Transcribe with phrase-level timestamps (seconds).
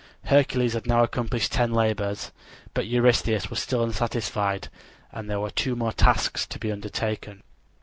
[0.23, 2.31] Hercules had now accomplished ten labors;
[2.73, 4.67] but Eurystheus was still unsatisfied
[5.11, 7.43] and there were two more tasks to be undertaken.